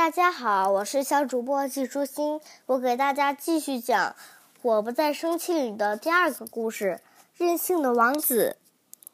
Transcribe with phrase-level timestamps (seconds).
[0.00, 4.12] 大家好，我是小主播季舒心，我给大家继续讲
[4.62, 7.02] 《我不再生气》里的第二个故事——
[7.36, 8.56] 任性的王子。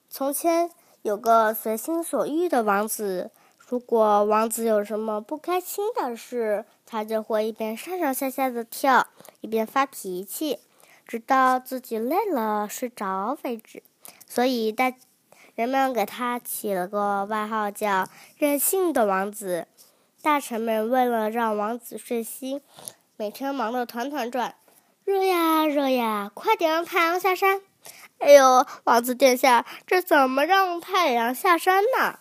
[0.09, 0.71] 从前
[1.03, 3.33] 有个随心所欲的王子，
[3.67, 9.09] 如果王子有什么不开心的事，他就会一边上上下下的跳，
[9.41, 10.61] 一边发脾气，
[11.05, 13.83] 直到自己累了睡着为止。
[14.29, 14.93] 所以大
[15.57, 18.09] 人们给他起了个外号，叫
[18.39, 19.67] “任性的王子”。
[20.23, 22.61] 大臣们为了让王子顺心，
[23.17, 24.57] 每天忙得团团转。
[25.05, 27.63] 热呀热呀，快点让太阳下山！
[28.19, 32.19] 哎呦，王子殿下，这怎么让太阳下山呢？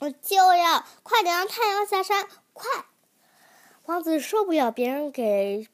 [0.00, 2.70] 我就要快点让太阳下山，快！
[3.84, 5.68] 王子受不了别人给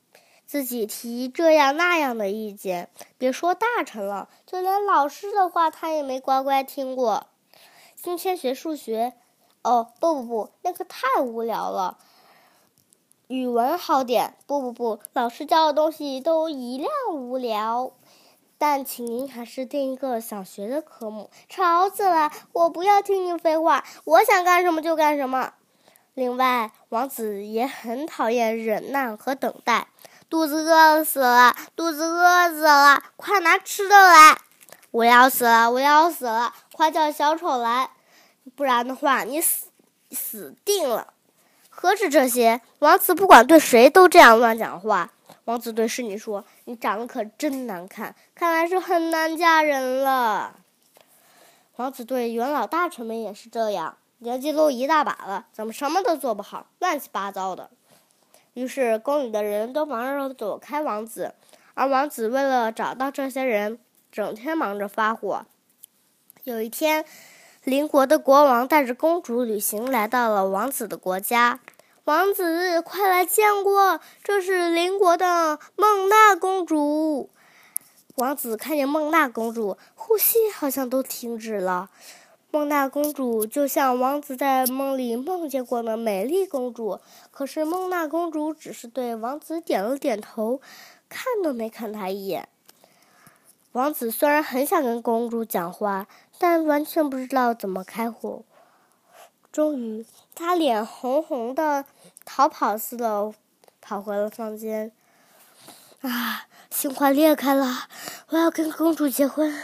[0.45, 7.29] 自己提这样那样的意见，别说大臣了，就连老师的话他也没乖乖听过。
[7.95, 9.13] 今天学数学。
[9.63, 11.99] 哦不不不，那个太无聊了。
[13.29, 17.93] 语文好点，不不不，老师教的东西都一样无聊。
[18.59, 21.31] 但请您还是定一个想学的科目。
[21.49, 22.31] 吵死了！
[22.53, 25.55] 我不要听你废话，我想干什么就干什么。
[26.13, 29.89] 另外，王子也很讨厌忍耐和等待。
[30.29, 34.39] 肚子饿死了，肚子饿死了，快拿吃的来！
[34.91, 37.91] 我要死了，我要死了，快叫小丑来！
[38.57, 39.69] 不然的话，你死
[40.11, 41.15] 死定了！
[41.69, 45.13] 何止这些，王子不管对谁都这样乱讲话。
[45.45, 50.61] 王子对侍女说：“你长得可真难看，看来是很难嫁人了。”
[51.77, 57.71] 王子对元老大臣们也是这样，年纪都一大把了，怎么什么都做不好，乱七八糟的。
[58.55, 61.35] 于是宫里的人都忙着躲开王子，
[61.75, 63.79] 而王子为了找到这些人，
[64.13, 65.47] 整天忙着发火。
[66.45, 67.05] 有一天。
[67.65, 71.61] 邻国的国王带着公主旅行，来到了王子的国家。
[72.05, 77.29] 王子，快来见过，这是邻国的孟娜公主。
[78.15, 81.91] 王子看见孟娜公主，呼吸好像都停止了。
[82.51, 86.99] 孟娜公主就像王子在梦里梦见过的美丽公主，
[87.31, 90.63] 可是孟娜公主只是对王子点了点头，
[91.11, 92.49] 看都没看他一眼。
[93.73, 96.09] 王子虽然很想跟公主讲话，
[96.39, 98.45] 但完全不知道怎么开口。
[99.53, 100.05] 终于，
[100.35, 101.85] 他脸红红的，
[102.25, 103.33] 逃跑似的
[103.81, 104.91] 跑回了房间。
[106.01, 107.89] 啊，心快裂开了！
[108.31, 109.55] 我要跟公主结婚。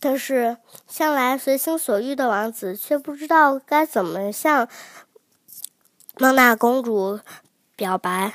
[0.00, 4.66] 但是，向来随心所欲的王子却不知道该怎么向
[6.16, 7.20] 孟娜公主
[7.76, 8.32] 表白。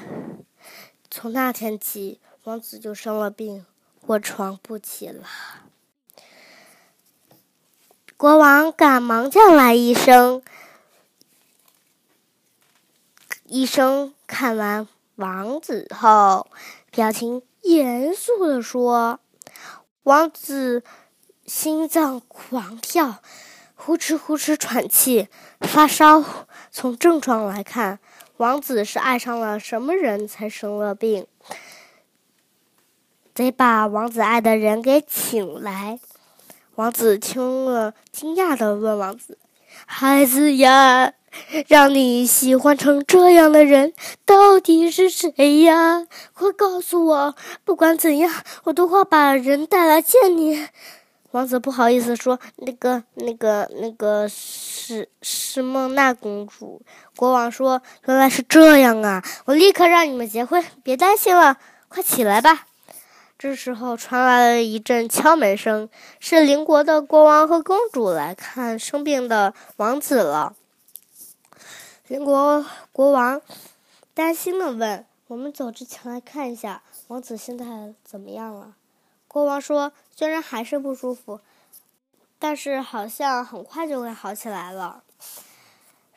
[1.09, 2.19] 从那天起。
[2.46, 3.66] 王子就生了病，
[4.08, 5.24] 卧床不起了。
[8.18, 10.44] 国王赶忙叫来医生。
[13.46, 16.48] 医生看完王子后，
[16.92, 19.22] 表情严肃的说
[20.04, 20.84] ：“王子
[21.46, 23.22] 心脏狂跳，
[23.75, 25.30] 呼哧呼哧喘气，
[25.62, 26.22] 发烧。
[26.70, 28.00] 从症状来看，
[28.36, 31.25] 王子是爱上了什么人才生了病。”
[33.33, 35.99] 得把王子爱的人给请来。
[36.75, 39.38] 王子听了，惊讶的问王子
[39.85, 41.13] ：“孩子呀，
[41.67, 43.94] 让你喜欢成这样的人，
[44.25, 46.05] 到底是谁呀？
[46.33, 47.35] 快告诉我！
[47.63, 48.31] 不管怎样，
[48.66, 50.67] 我都会把人带来见你。”
[51.31, 56.81] 王子不好意思说：“那个、那个、那个是是孟娜公主。”
[57.15, 59.23] 国王说：“原来是这样啊！
[59.45, 61.57] 我立刻让你们结婚，别担心了，
[61.88, 62.67] 快起来吧。”
[63.44, 65.90] 这时候传来了一阵敲门声，
[66.22, 70.56] 是邻国的国王和公主来看生病的王子了。
[72.08, 73.42] 邻国国王
[74.14, 78.76] 担心的问：“我们走之前来看一下，王子现在怎么样了？”
[79.28, 81.42] 国王说：“虽然还是不舒服，
[82.40, 85.04] 但是好像很快就会好起来了。”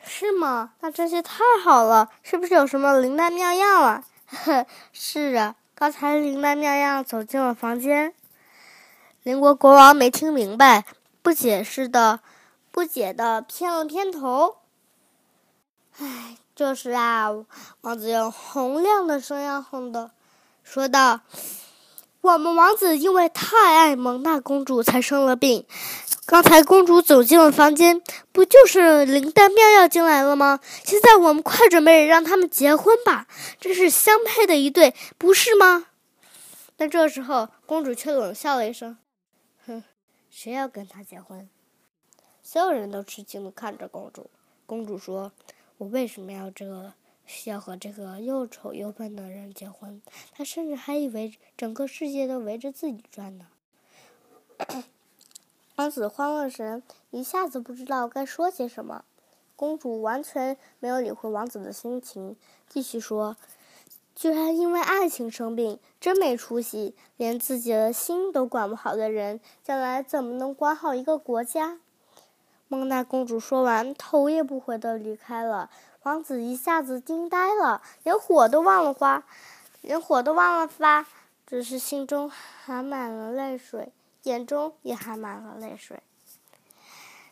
[0.01, 0.71] 是吗？
[0.79, 4.05] 那这些太好了，是不是有什么灵丹妙药啊？
[4.27, 5.57] 呵， 是啊。
[5.79, 8.11] 刚才灵丹妙药走进了房间，
[9.21, 10.85] 邻国国王没听明白，
[11.21, 12.19] 不解释的、
[12.71, 14.55] 不解的偏了偏头。
[15.99, 17.29] 唉，这时啊，
[17.81, 20.09] 王子用洪亮的声音哼的
[20.63, 21.19] 说道
[22.21, 25.63] ：“我们王子因为太爱蒙娜公主，才生了病。”
[26.27, 28.01] 刚才公主走进了房间，
[28.33, 30.59] 不就是灵丹妙药进来了吗？
[30.83, 33.27] 现在我们快准备让他们结婚吧，
[33.61, 35.87] 这是相配的一对，不是吗？
[36.75, 38.97] 但这时候，公主却冷笑了一声
[39.65, 39.81] ：“哼，
[40.29, 41.47] 谁要跟他结婚？”
[42.43, 44.29] 所有人都吃惊的看着公主。
[44.65, 45.31] 公主说
[45.79, 46.91] ：“我为什么要这个
[47.45, 50.01] 要和这个又丑又笨的人结婚？
[50.33, 53.47] 他甚至还以为整个世界都围着自己转呢。
[55.77, 56.81] 王子慌了神，
[57.11, 59.05] 一下子不知道该说些什么。
[59.55, 62.35] 公主完全没有理会王子的心情，
[62.67, 63.37] 继续说
[64.15, 66.95] ：“居然因为爱情生病，真没出息！
[67.15, 71.79] 连自己的心都管不好的人，将来怎么能管好一个国家？”
[72.67, 75.69] 蒙娜公主说完，头也不回的离开了。
[76.01, 79.23] 王子一下子惊呆了，连火都忘了花，
[79.81, 81.05] 连火都忘了发，
[81.45, 83.91] 只是心中含满了泪水，
[84.27, 85.99] 眼中也含满了泪水。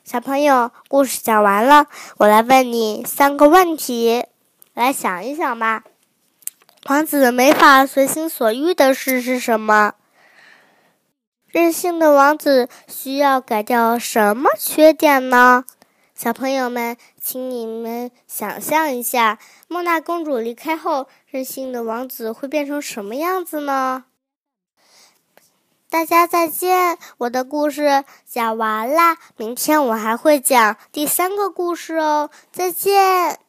[0.04, 1.88] 小朋友，故事讲完了，
[2.18, 4.26] 我来问你三个问题，
[4.74, 5.84] 来想一想吧。
[6.88, 9.96] 王子没法随心所欲的事是什么？
[11.48, 15.66] 任性的王子需要改掉什么缺点呢？
[16.14, 24.06] 小朋友们，请你们想象一下，莫娜公主离开后，任性的王子会变成什么样子呢？
[25.96, 33.45] 大家再见，我的故事讲完啦，明天我还会讲第三个故事哦，再见。